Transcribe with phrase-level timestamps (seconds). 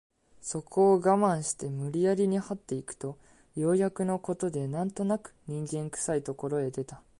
[0.41, 3.19] そこを我慢して無理やりに這って行くと
[3.55, 7.03] ようやくの事で何となく人間臭い所へ出た